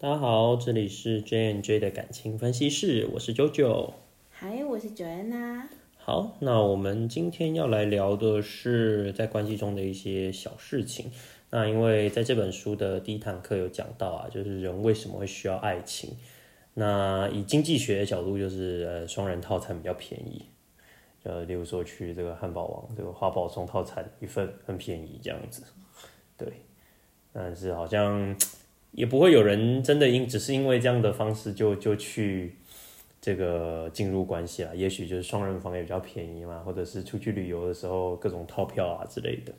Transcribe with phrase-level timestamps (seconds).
[0.00, 3.94] 大家好，这里是 J N J 的感情分析室，我是九九。
[4.30, 5.64] 嗨，我是 Joanna。
[5.96, 11.10] 好，那我们今天要来聊的是在关系中的一些小事情。
[11.50, 16.16] 那因为在这本书的第一堂课有讲到啊，就是人为什么会需要爱情。
[16.74, 20.46] 那以经济学的角度，就是呃双人套餐比较便宜。
[21.24, 25.64] 呃，例如说去这个汉堡王，这个花宝送套餐一份很便宜这样子。
[26.36, 26.52] 对，
[27.32, 28.36] 但是好像
[28.92, 32.56] 也不会有人真的因只是因为这样的方式就就去
[33.20, 34.74] 这个进入关系啊。
[34.74, 39.52] 也许就是双人房也比较便宜嘛，或者是出去旅游的时候各种套票啊之类的。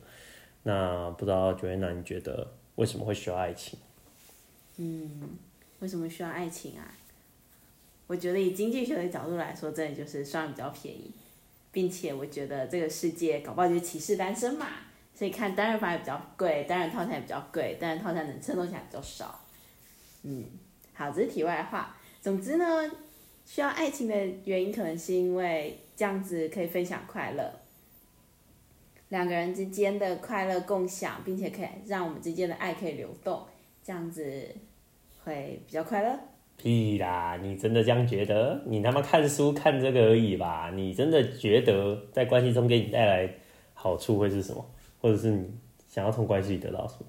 [0.62, 3.78] 那不知道九月娜，你觉得为什么会需要爱情？
[4.76, 5.38] 嗯，
[5.78, 6.94] 为什么需要爱情啊？
[8.06, 11.12] 我觉得以经济学的角度来说，真的就是双人比较便宜，
[11.70, 14.66] 并且我觉得这个世界搞不好就是歧视单身嘛，
[15.20, 19.38] 所以看单人房也比较贵，单人套餐也比较贵，单人套餐能吃的东西比较少。
[20.22, 20.46] 嗯，
[20.94, 21.94] 好，这是题外话。
[22.22, 22.64] 总之呢，
[23.44, 24.14] 需要爱情的
[24.46, 27.52] 原因可能是因为这样子可以分享快乐，
[29.10, 33.42] 两个人之间的快乐共享，并且可以让我们之间的爱可以流动，
[33.84, 34.24] 这样子
[35.22, 36.18] 会比较快乐。
[36.56, 37.38] 屁啦！
[37.42, 38.62] 你真的这样觉得？
[38.64, 40.70] 你他妈看书看这个而已吧？
[40.74, 43.30] 你真的觉得在关系中给你带来
[43.74, 44.64] 好处会是什么？
[45.00, 45.50] 或者是你
[45.88, 47.06] 想要从关系里得到什么？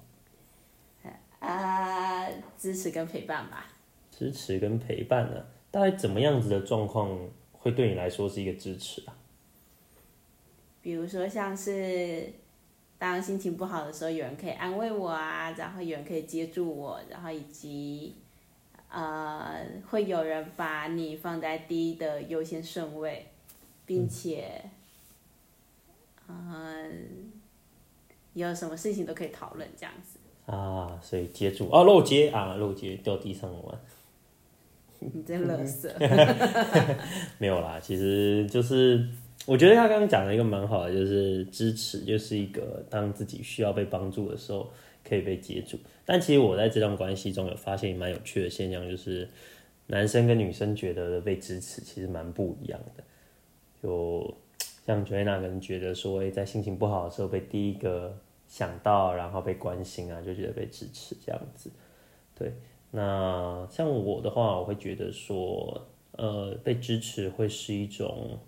[1.38, 2.26] 啊，
[2.56, 3.66] 支持跟陪伴吧。
[4.10, 5.44] 支持跟陪伴呢？
[5.70, 7.18] 大概怎么样子的状况
[7.52, 9.16] 会对你来说是一个支持啊？
[10.80, 12.32] 比如说像是
[12.98, 18.14] 当心情不好的时候，有人可以安慰我啊，然后有人可以接住我，然后以及
[18.88, 23.26] 呃，会有人把你放在第一的优先顺位，
[23.86, 24.62] 并且，
[28.34, 30.18] 有什么事情都可以讨论这样子。
[30.46, 33.78] 啊，所以接住啊，漏接啊，漏接掉地上玩。
[34.98, 35.92] 你真乐色。
[37.38, 39.04] 没有啦，其实就是
[39.46, 44.70] 我觉得他刚刚讲了一个蛮好的，就是支持，就是一个当自己需要被帮助的时候
[45.08, 45.78] 可以被接住。
[46.04, 49.28] 但其实我在这段关系中有发现蛮有趣的现象，就是
[49.86, 53.04] 男生跟女生觉得被支持其实蛮不一样的。
[53.82, 54.34] 就
[54.86, 58.16] 像 Joanna 可能觉得说，哎、在心情不好的时候被第一个
[58.52, 61.70] 想到，然后被关心啊，就觉得被支持这样子。
[62.34, 62.52] 对，
[62.90, 68.38] 那像我的话，我会觉得说，呃，被支持会是一种，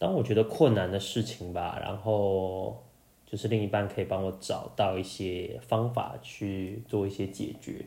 [0.00, 2.82] 当我觉得困难的事情吧，然后
[3.24, 7.86] 就是另一半可以帮我找到一些方法去做一些解决，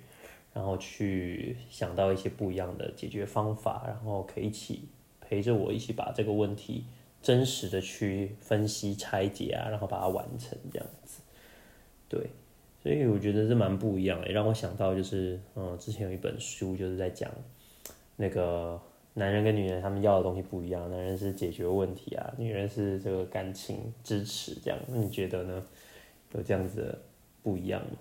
[0.54, 4.88] 然后去想到一些不一样的解决方法，然后可以一起
[5.20, 6.86] 陪着我一起把这个问题
[7.22, 11.22] 真实的去分析拆解啊，然后把它完成这样子，
[12.10, 12.30] 对。
[12.84, 17.30] 所以我觉得是蛮不一样的，让我想到就是，嗯，之前有一本书就是在讲
[18.16, 18.80] 那个
[19.16, 24.80] 男人跟女人他们要的东西不一样，男人是解决问题啊，女人是这个感情支持这样。
[24.88, 25.66] 那你觉得呢？
[26.34, 27.00] 有这样子的
[27.42, 27.98] 不一样吗？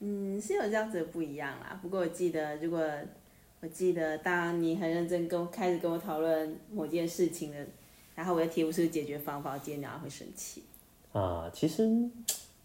[0.00, 1.78] 嗯，是有这样子的不一样啦。
[1.80, 2.84] 不过我记得，如果
[3.60, 7.66] 我记得，当你很认真跟我开始跟我讨论某件事情的，
[8.14, 10.62] 然后我又提不出解决方法，我今天晚上会生气。
[11.12, 11.84] 啊，其实，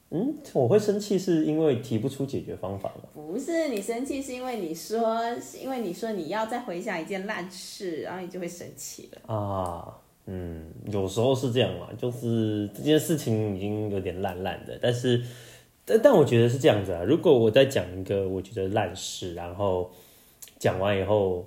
[0.09, 3.09] 嗯，我会生气是因为提不出解决方法嘛。
[3.13, 9.35] 不是你生气，是因为你说，是因为你说你要再回想一件烂事，然后你就会生气了。
[9.35, 15.21] 啊，嗯，有时候是这样嘛，就是这件事情已经有点烂烂的，但是，
[15.83, 17.03] 但但我觉得是这样子啊。
[17.03, 19.91] 如果我再讲一个我觉得烂事，然后
[20.57, 21.45] 讲完以后，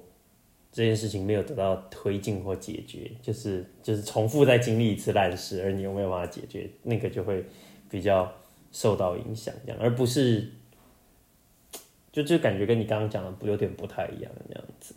[0.72, 7.44] 这件事情没有得到推进或解决，就是就是重复再经历一次烂事，而你又没有办法解决，那个就会
[7.91, 8.32] 比较
[8.70, 10.48] 受到影响，这样，而不是
[12.12, 14.94] 就就感觉跟你刚刚讲的不有点不太一样那样子。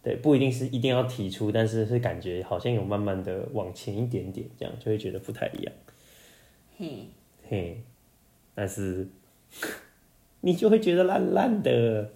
[0.00, 5.74] 对，不一定是一定要提出，但是是感觉好像有慢慢的往前一点点，这样就会觉得不太一样。
[6.78, 7.08] 嘿，
[7.48, 7.80] 嘿，
[8.54, 9.08] 但是
[10.42, 12.12] 你就会觉得烂烂的。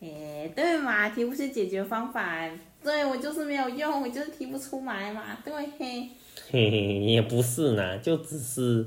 [0.00, 2.48] 诶，对嘛，提不出解决方法，
[2.82, 6.08] 对我就是没有用，我就是提不出来嘛，对嘿。
[6.50, 8.86] 嘿嘿，也不是呢，就只是，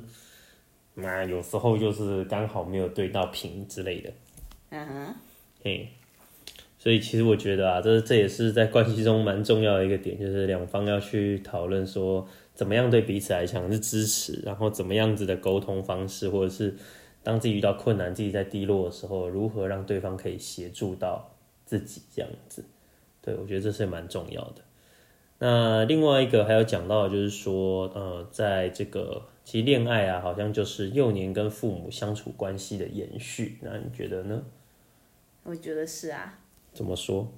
[0.95, 4.09] 嘛有时候就是刚好没有对到频之类的。
[4.69, 5.15] 嗯哼，
[5.63, 5.87] 嘿，
[6.79, 16.75] 所以其实我觉得啊，这这也是在关系中蛮重要的一个点，就是两方要去讨论说，怎么样对彼此来讲是支持，然后怎么样子的沟通方式，或者是
[17.23, 21.31] 当自己遇到困难、自己在低落的时候，如何让对方可以协助到
[21.65, 22.63] 自己这样子。
[23.21, 24.61] 对我觉得这是蛮重要的。
[25.39, 33.57] 那另外一个还有讲到，就是说，呃，在这个其实恋爱啊，好像就是幼年跟父母相处关系的延续。
[33.61, 34.43] 那你觉得呢？
[35.43, 36.39] 我觉得是啊。
[36.73, 37.31] 怎么说？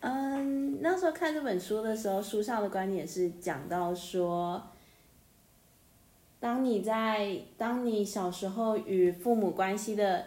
[0.00, 4.62] 嗯，那时候看这本书的时候，书上的观点是讲到说，
[6.46, 10.26] 当你在当你小时候与父母关系的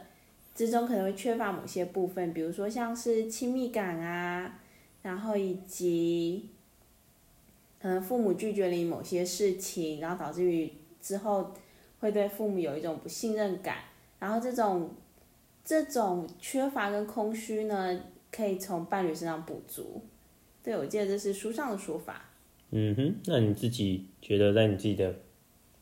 [0.53, 4.59] 之中，可能会缺乏某些部分，比如说像是亲密感啊，
[5.01, 6.49] 然后以及
[7.81, 10.69] 可能父母拒绝你某些事情，然后导致于
[10.99, 11.53] 之后
[12.01, 13.77] 会对父母有一种不信任感，
[14.19, 14.89] 然后这种
[15.63, 17.97] 这种缺乏跟空虚呢。
[18.31, 20.03] 可以从伴侣身上补足，
[20.61, 22.29] 对我记得这是书上的说法。
[22.69, 25.15] 嗯哼，那你自己觉得在你自己的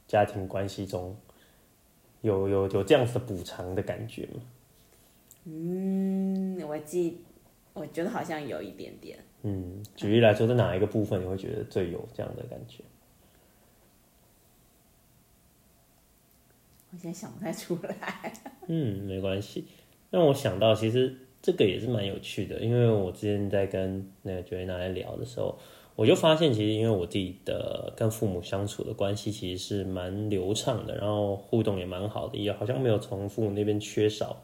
[0.07, 1.15] 家庭关系中，
[2.21, 4.41] 有有有这样子的补偿的感觉吗？
[5.45, 7.21] 嗯，我记，
[7.73, 9.19] 我觉得好像有一点点。
[9.43, 12.83] 嗯，举例来说，在哪一个部分你会觉得最有这样的感觉？
[16.91, 18.33] 我现在想不太出来。
[18.67, 19.67] 嗯，没关系，
[20.09, 21.15] 让我想到其实。
[21.39, 25.57] 这个也是蛮有趣的，因为我之前在跟那个 Joanna 来聊的时候，
[25.97, 34.37] 我就发现其实因为我自己的跟父母相处的关系其实是蛮流畅的，然后互动也蛮好的，也好像没有从父母那边缺少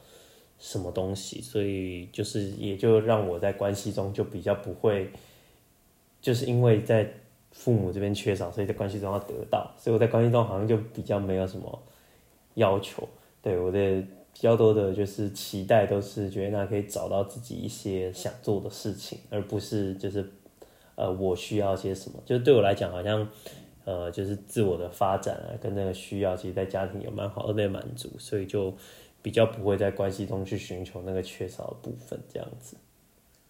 [0.58, 5.12] 什么东西，所以就是也就让我在关系中就比较不会，
[6.20, 7.08] 就是因为在
[7.52, 11.80] 父母这边缺少，所以在关系中要得到，所以我在关系中好像就比较没有什么
[12.56, 13.08] 要求，
[13.42, 14.04] 对我的。
[14.36, 20.28] 比较多的就是期待，都是觉得那可以找到自己一些想做的事情，而不是就是
[20.96, 22.22] 呃我需要些什么。
[22.26, 23.28] 就是对我来讲，好像
[23.86, 28.76] 呃就是自我的发展啊，跟那个需要，其实在家庭有蛮好的被满足，所以就
[29.22, 32.78] 比较不会在关系中去寻求那个缺少的部分这样子。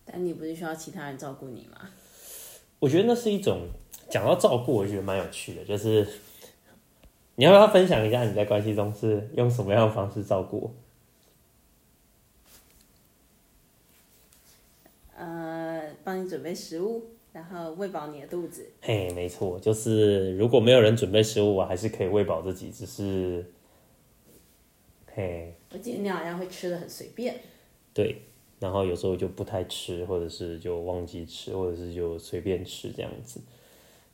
[0.06, 1.90] 但你不是需要其他人照顾你吗？
[2.80, 3.68] 我觉得那是一种
[4.10, 6.08] 讲到照顾，我觉得蛮有趣的，就是。
[7.36, 10.72] 你要不要分享一下你在关系中是用什么样的方式照顾？
[15.18, 18.66] 呃，帮你准备食物，然后喂饱你的肚子。
[18.82, 23.46] 嘿，没错，就是如果没有人准备食物，我还是可以喂饱自己，只是，
[25.14, 25.54] 嘿。
[25.72, 27.36] 我记得你好像会吃的很随便。
[27.94, 28.22] 对，
[28.60, 33.42] 然后有时候就不太吃，或者是就忘记吃，或者是就随便吃这样子，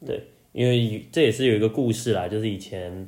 [0.06, 0.24] 对。
[0.52, 3.08] 因为这也是有一个故事啦，就是以前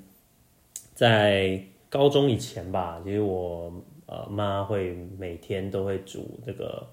[0.94, 1.60] 在
[1.90, 3.74] 高中以前吧，其实我
[4.06, 6.88] 呃妈会每天都会煮这个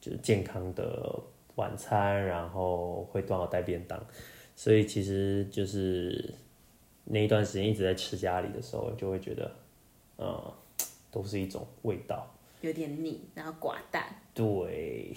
[0.00, 1.12] 就是健康的
[1.56, 4.04] 晚餐，然后会端好带便当，
[4.56, 6.34] 所以其实就是
[7.04, 9.54] 那一段时间一直在吃家里的时候，就会觉得
[10.18, 10.52] 嗯
[11.10, 15.14] 都是一种味道，有点腻，然后寡淡，对，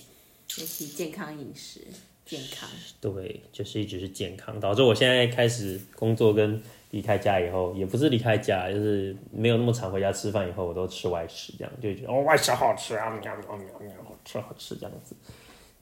[0.57, 1.81] 尤其健康饮食。
[2.25, 2.67] 健康。
[2.99, 6.59] 对，就是一直是健康，导致我现在开始工作跟
[6.89, 15.15] 离开家以后，也不是离开家，就是没有那么常回家吃饭以后，我都吃外食，这样就觉得哦外食好吃啊，喵喵喵喵，好吃好吃这样子，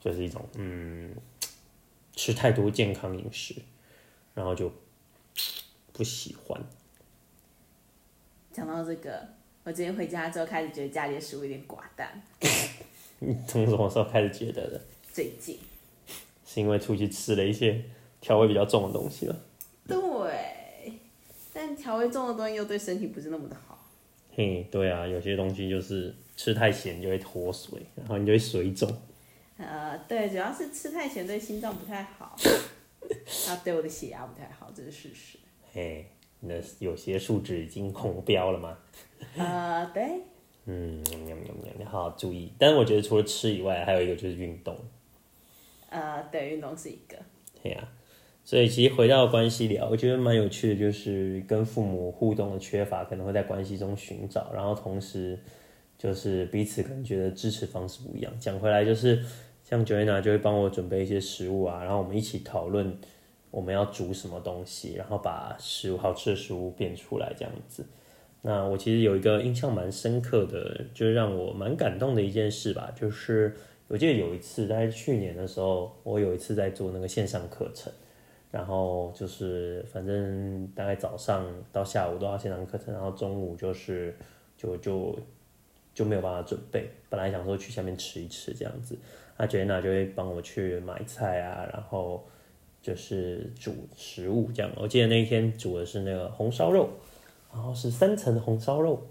[0.04, 1.16] 就是一种嗯，
[2.14, 3.56] 吃太多健康饮食，
[4.34, 4.70] 然后就
[5.94, 6.62] 不喜欢。
[8.52, 9.30] 讲到这个，
[9.64, 12.22] 我今天回家之后开始觉得家里的食物有点寡淡。
[13.20, 14.82] 你从什么时候开始觉得的？
[15.14, 15.58] 最近。
[16.46, 17.82] 是因为出去吃了一些
[18.20, 19.36] 调味比较重的东西了。
[19.88, 20.94] 对，
[21.54, 23.90] 但调味重的东西又对身体不是那么的好。
[24.36, 28.92] 嘿，对啊，有些东西就是吃太咸就会脱水，然后你就会水肿。
[29.58, 32.36] 呃，对，主要是吃太咸对心脏不太好，
[33.48, 35.38] 啊，对我的血压不太好，这是事实。
[35.72, 36.06] 嘿，
[36.40, 38.78] 那有些数值已经红标了吗？
[39.38, 40.22] 呃，对。
[40.66, 41.04] 嗯，
[41.78, 42.54] 你好好注意。
[42.58, 44.78] 但是我觉得除了吃以外，还有一个就是运动。
[45.90, 47.18] 呃，对，运动是一个。
[47.62, 47.90] 对呀，
[48.46, 55.38] 所以其实回到关系聊，我觉得蛮有趣的，就是跟父母互动的缺乏，可能会在关系中寻找，然后同时
[55.98, 58.34] 就是彼此可能觉得支持方式不一样。
[58.40, 59.24] 讲回来，就是
[59.64, 62.98] 像 Joanna 就会帮我准备一些食物啊，然后我们一起讨论
[63.52, 67.86] 我们要煮什么东西，然后把食物好吃的食物变出来这样子。
[68.42, 73.56] 那我其实有一个印象蛮深刻的，就是让我蛮感动的一件事吧，就是。
[73.90, 77.92] 我记得有一次，在去年的时候，我有一次在做那个线上课程，
[78.50, 84.16] 然后就是反正大概早上到下午都要线上课程，然后中午就是
[84.58, 85.16] 就就
[85.94, 86.90] 就没有办法准备。
[87.10, 88.98] 本来想说去下面吃一吃这样子，
[89.38, 92.26] 阿 Jenna 就会帮我去买菜啊，然后
[92.82, 94.72] 就是煮食物这样。
[94.76, 96.90] 我记得那一天煮的是那个红烧肉，
[97.54, 99.06] 然后是三层红烧肉，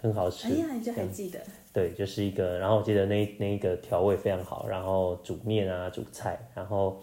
[0.00, 0.48] 很好吃。
[0.48, 1.40] 哎呀，你就还记得。
[1.72, 6.98] 对，就是一个，然后我记得那那一个调味非常好，然后煮面啊，煮菜，然后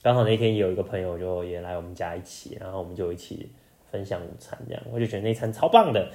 [0.00, 3.50] 刚好那天有一个朋友就也来我们家一起，然后我们就一起
[3.90, 6.08] 分享午餐，这样我就觉得那餐超棒的，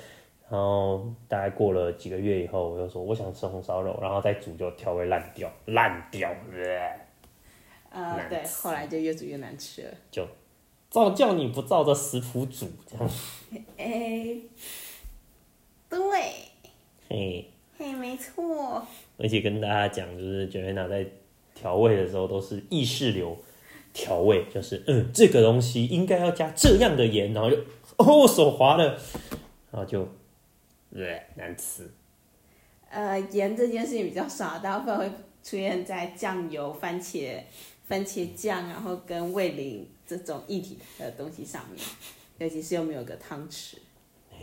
[0.49, 6.29] 然后大概过了几个月以后，我就说我想吃红烧肉，然后再煮就调味烂掉，烂掉，
[7.91, 9.89] 呃，难对，后来就越煮越难吃了。
[10.11, 10.27] 就
[10.89, 13.09] 照叫你不照着食谱煮，这样，
[13.77, 14.37] 哎，
[15.89, 15.99] 对，
[17.09, 17.51] 嘿。
[17.79, 18.83] 嘿，没错。
[19.19, 21.05] 而且跟大家讲，就是 Joanna 在
[21.53, 23.37] 调味的时候都是意识流
[23.93, 27.57] 调味，就是嗯，这个东西应该要加这样的盐，然后就
[27.97, 28.97] 哦手滑了，
[29.71, 30.07] 然后就，
[30.93, 31.89] 对，难吃。
[32.89, 35.05] 呃，盐这件事情比较少，大部分会
[35.43, 37.41] 出现在酱油、番茄、
[37.87, 41.85] 番茄酱，然后跟味淋这种液体的东西上面，
[42.37, 43.75] 尤其是又没有个汤匙。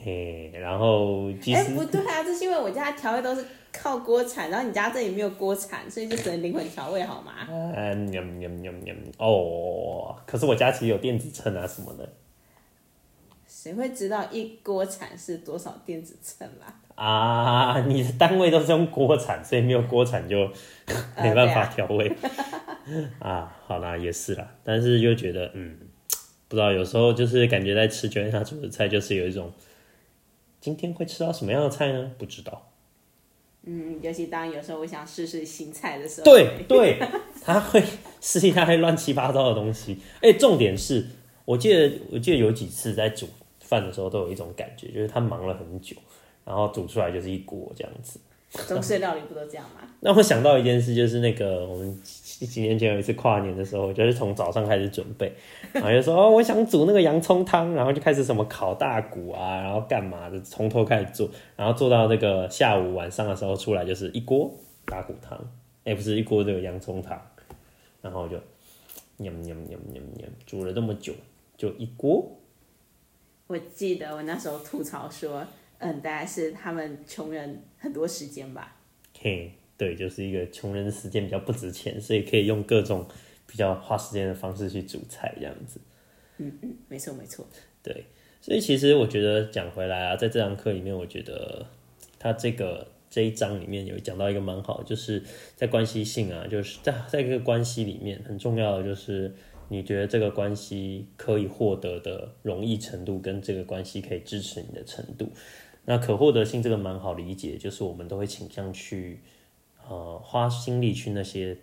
[0.05, 7.33] 嘿，然后其哎、实不对啊，这是因为我家的调味都是靠锅铲，然后你家这里没有锅铲，所以就只能灵魂调味，好吗？
[7.49, 12.07] 嗯喵喵喵喵哦，可是我家其实有电子秤啊什么的
[13.65, 16.75] 谁会知道一锅铲是多少电子秤啦？
[16.97, 20.47] 啊，你的单位都是用锅铲，所以没有锅铲就
[21.17, 22.13] 没办法调味
[23.21, 23.57] 啊。
[23.67, 25.79] 好啦，也是啦，但是又觉得嗯，
[26.47, 29.51] 不知道有时候就是感觉在吃 Joanna 煮的菜，就是有一种
[30.61, 32.11] 今天会吃到什么样的菜呢？
[32.19, 32.71] 不知道。
[33.63, 36.99] 嗯，尤其当有时候我想试试新菜的时候，对 对，
[37.43, 37.83] 他会
[38.21, 40.03] 试一大堆乱七八糟的东西。
[40.21, 41.07] 哎、重点是
[41.47, 43.27] 我记得我记得有几次在煮
[43.65, 45.97] 饭的时候都有一种感觉，就是他忙了很久，
[46.45, 48.21] 然后煮出来就是一锅这样子。
[48.69, 49.81] 中式料理不都这样吗？
[49.99, 55.33] 那我想到一件事，就是那个我们几几年前有一次跨年的时候，就是从早上开始准备，
[55.73, 64.49] 然后就说哦，我想煮那个洋葱汤，然后就开始什么烤大骨啊，然后干嘛的，从头开始做，然后做到那个下午晚上的时候出来就是一锅
[64.85, 65.37] 大骨汤，
[65.83, 67.21] 哎、不是一锅这个洋葱汤，
[68.03, 68.37] 然后就
[69.17, 71.13] 喵喵喵喵喵， 煮了这么久，
[71.57, 72.25] 就一锅，
[73.47, 75.47] 我记得我那时候吐槽说，
[75.79, 78.77] 嗯，大概是他们穷人很多时间吧。
[79.19, 83.07] 嘿，对，就是一个穷人的时间比较不值钱，所以可以用各种
[83.47, 85.79] 比较花时间的方式去煮菜这样子。
[86.39, 87.47] 嗯嗯没错没错，
[87.83, 88.07] 对，
[88.41, 91.67] 所以其实我觉得讲回来啊，在这堂课里面，我觉得
[92.19, 95.23] 他这个这一章里面有讲到一个蛮好的，就是
[95.55, 99.33] 在关系性啊，就是在在一个关系里面很重要的就是
[99.69, 105.29] 你觉得这个关系可以获得的容易程度，跟这个关系可以支持你的程度。
[105.87, 109.21] 那可获得性这个蛮好理解，就是我们都会倾向去
[109.89, 111.57] 呃花心力去那些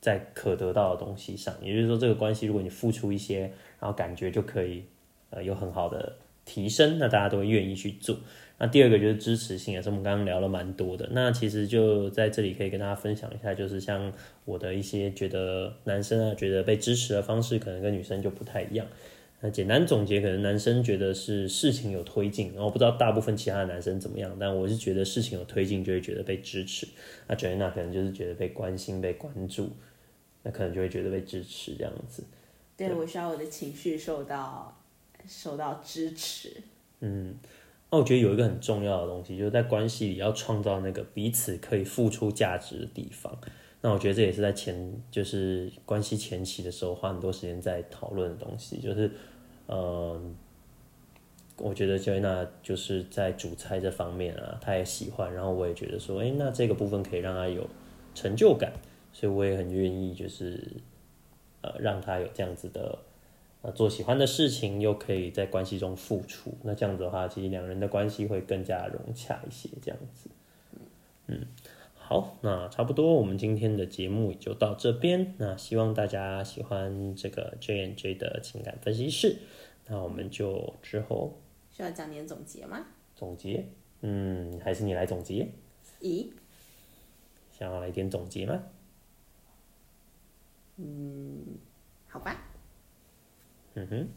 [0.00, 3.40] 在可得到的东西上，也就是说，这个关系如果你付出一些，
[3.80, 4.84] 然后感觉就可以
[5.30, 8.16] 呃有很好的提升，那大家都会愿意去做。
[8.60, 11.08] 那第二个就是支持性，也是我们刚刚聊了蛮多的。
[11.12, 14.12] 那其实就在这里可以跟大家分享一下，就是像
[14.44, 18.84] 我的一些觉得男生啊觉得被支持的方式，可能跟女生就不太一样。
[19.40, 26.88] 那简单总结，可能男生觉得是事情有推进，然后我不知道大部分其他的男生怎么样，但我是觉得事情有推进就会觉得被支持。
[27.28, 29.70] 那 Joanna 可能就是觉得被关心、被关注，
[30.42, 32.24] 那可能就会觉得被支持这样子。
[32.76, 34.76] 对我需要我的情绪受到
[35.28, 36.56] 受到支持。
[37.90, 43.34] 那我觉得有一个很重要的东西，就是在关系里要创造那个彼此可以付出价值的地方。
[43.80, 49.10] 那我觉得这也是在前就是关系前期的时候花很多时间在讨论的东西，就是
[49.66, 50.20] 呃，
[51.56, 57.66] 我觉得 Joanna 就是在主菜这方面啊，她也喜欢，然后我也觉得说，哎、那这个部分可以让她有
[58.14, 58.72] 成就感，
[59.14, 60.62] 所以我也很愿意就是
[61.62, 62.98] 呃让她有这样子的。
[63.60, 69.68] 呃，做喜欢的事情，又可以在关系中付出，那这样子的话，其实两人的关系会更加融洽一些。
[69.82, 70.30] 这样子，
[71.26, 71.44] 嗯，
[71.96, 75.34] 好，那差不多，我们今天的节目也就到这边。
[75.38, 79.38] 那希望大家喜欢这个 J N J 的情感分析室。
[79.88, 81.36] 那我们就之后
[81.72, 82.86] 需要讲点总结吗？
[83.16, 83.66] 总结，
[84.02, 85.48] 嗯，还是你来总结？
[86.00, 86.28] 咦，
[87.50, 88.62] 想要来点总结吗？
[90.76, 91.42] 嗯
[92.06, 92.47] 好吧。
[93.74, 94.08] 嗯哼，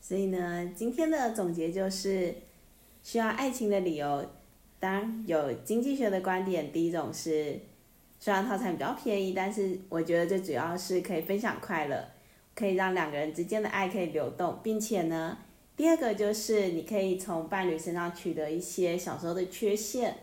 [0.00, 2.34] 所以呢，今天的总结就是，
[3.02, 4.24] 需要爱情的理由，
[4.78, 6.70] 当然有经济学的观点。
[6.70, 7.58] 第一种是，
[8.20, 12.04] 虽然套餐比较便宜，但是我觉得最主要是可以分享快乐，
[12.54, 15.38] 可以让两个人之间的爱可以流动，并且呢，
[15.76, 20.16] 第二个就是你可以从伴侣身上取得一些小时候的缺陷，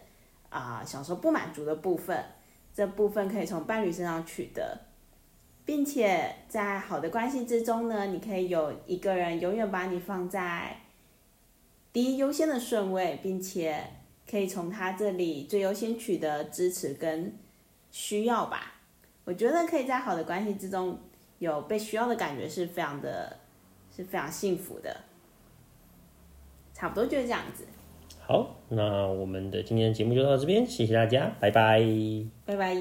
[0.50, 2.24] 啊、小时候不满足的部分，
[2.74, 4.80] 这部分可以从伴侣身上取得。
[5.70, 10.76] 并且在好的关系之中呢，你可以有一个人永远把你放在
[11.94, 13.84] 第一优先的顺位，并且
[14.28, 17.38] 可以从他这里最优先取得支持跟
[17.92, 18.80] 需要吧。
[19.26, 20.98] 我觉得可以在好的关系之中
[21.38, 23.38] 有被需要的感觉是非常的，
[23.96, 24.98] 是非常幸福的。
[26.74, 27.64] 差不多就是这样子。
[28.26, 31.80] 好，那我们的今天的节目就到这边，谢谢大家，拜拜。
[32.44, 32.76] 拜拜。